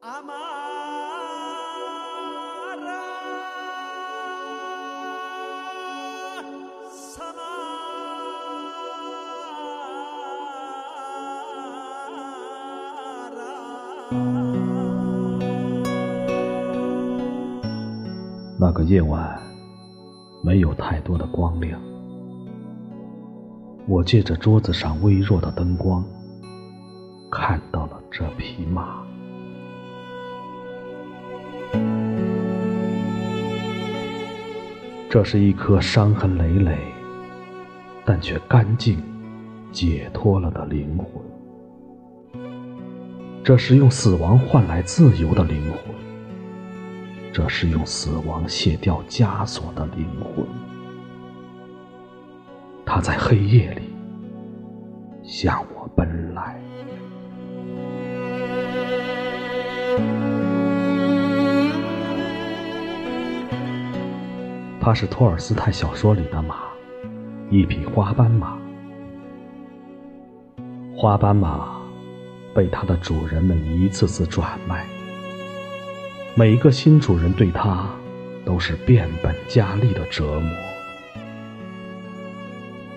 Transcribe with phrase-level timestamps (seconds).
[0.00, 0.32] 阿妈
[18.56, 19.42] 那个夜晚，
[20.44, 21.80] 没有太多的光亮。
[23.88, 26.04] 我借着桌子上微弱的灯光，
[27.32, 29.07] 看到了这匹马。
[35.10, 36.76] 这是一颗伤痕累累，
[38.04, 39.02] 但却干净、
[39.72, 41.06] 解脱了的灵魂。
[43.42, 45.94] 这是用死亡换来自由的灵魂。
[47.32, 50.44] 这是用死亡卸掉枷锁的灵魂。
[52.84, 53.94] 他在黑夜里
[55.22, 56.60] 向我奔来。
[64.88, 66.60] 它是托尔斯泰小说里的马，
[67.50, 68.56] 一匹花斑马。
[70.96, 71.76] 花斑马
[72.54, 74.86] 被它的主人们一次次转卖，
[76.34, 77.86] 每一个新主人对它
[78.46, 80.50] 都是变本加厉的折磨。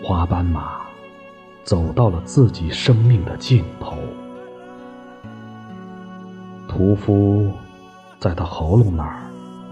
[0.02, 0.83] 花斑马
[1.66, 3.98] 走到了自己生命的尽头，
[6.70, 7.52] 屠夫
[8.17, 9.23] 在他喉咙那儿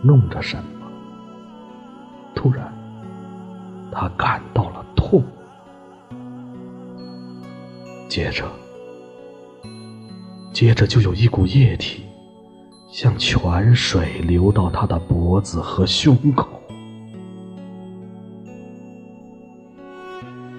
[0.01, 0.78] 弄着什么。
[2.41, 2.73] 突然，
[3.91, 5.21] 他感到了痛，
[8.07, 8.49] 接着，
[10.53, 12.05] 接着就有一股液体
[12.89, 16.47] 像泉水流到他的脖子和胸口。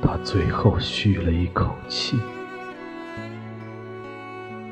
[0.02, 2.18] 他最后吁了一口气，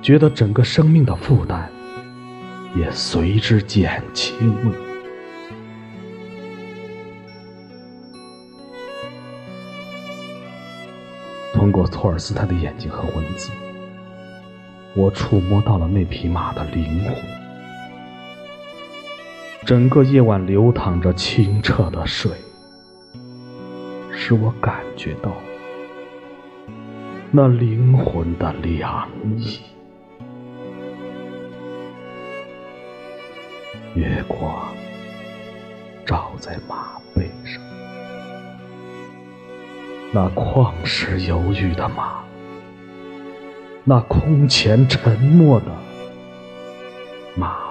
[0.02, 1.70] 觉得整个生命的负担
[2.76, 4.87] 也随之减轻了。
[11.68, 13.50] 通过托尔斯泰的眼睛和文字，
[14.94, 17.14] 我触摸到了那匹马的灵魂。
[19.66, 22.32] 整个夜晚流淌着清澈的水，
[24.10, 25.30] 使我感觉到
[27.30, 29.60] 那灵魂的凉意。
[33.94, 34.74] 月光
[36.06, 37.77] 照在马背上。
[40.10, 42.24] 那旷世犹豫的马，
[43.84, 45.66] 那空前沉默的
[47.36, 47.68] 马。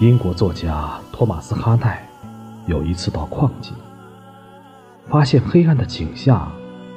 [0.00, 2.06] 英国作家托马斯·哈奈
[2.66, 3.72] 有一次到矿井，
[5.08, 6.48] 发现黑暗的井下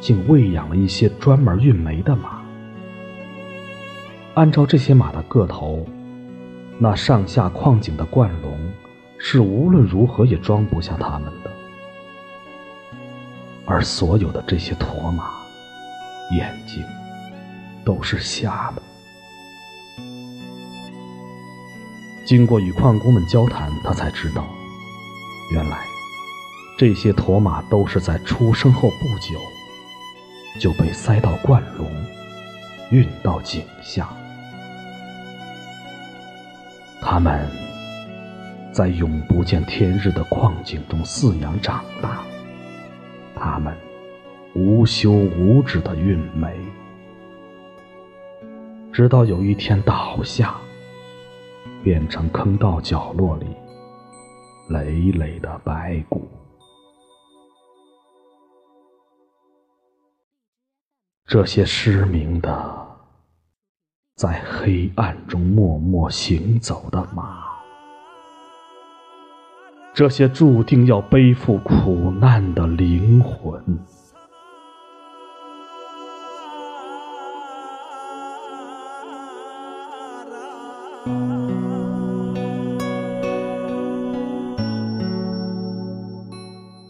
[0.02, 2.47] 竟喂养了一些专门运煤的马。
[4.38, 5.84] 按照这些马的个头，
[6.78, 8.56] 那上下矿井的灌笼
[9.18, 11.52] 是无论如何也装不下它们的。
[13.66, 15.32] 而所有的这些驼马，
[16.36, 16.86] 眼睛
[17.84, 18.82] 都是瞎的。
[22.24, 24.46] 经过与矿工们交谈，他才知道，
[25.52, 25.80] 原来
[26.78, 29.40] 这些驼马都是在出生后不久
[30.62, 31.92] 就被塞到灌笼，
[32.92, 34.08] 运到井下。
[37.02, 37.50] 他们
[38.72, 42.22] 在永不见天日的矿井中饲养长大，
[43.36, 43.76] 他们
[44.54, 46.56] 无休无止的运煤，
[48.92, 50.56] 直到有一天倒下，
[51.84, 53.48] 变成坑道角落里
[54.70, 56.28] 累累的白骨。
[61.26, 62.87] 这些失明的。
[64.18, 67.44] 在黑暗中默默行走的马，
[69.94, 73.62] 这些注定要背负苦难的灵魂。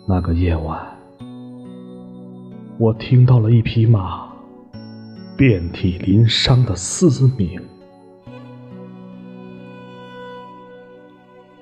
[0.07, 0.97] 那个夜晚，
[2.77, 4.26] 我听到了一匹马。
[5.37, 7.61] 遍体鳞伤的嘶鸣，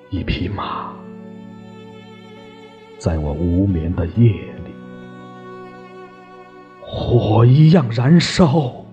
[0.09, 0.93] 一匹马，
[2.97, 4.71] 在我无眠的夜里，
[6.81, 8.85] 火一样燃烧，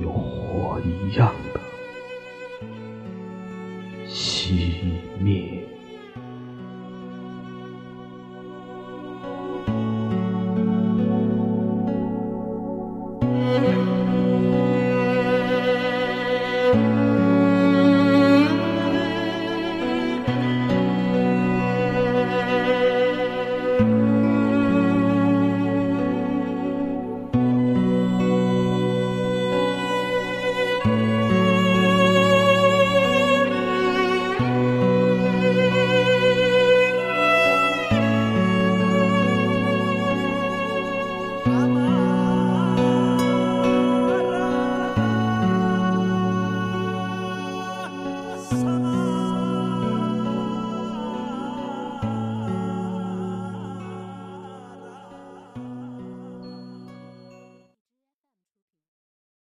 [0.00, 1.60] 有火一样的
[4.06, 4.78] 熄。
[5.20, 5.62] 灭。